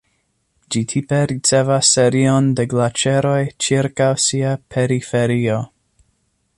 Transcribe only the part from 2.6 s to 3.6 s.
glaĉeroj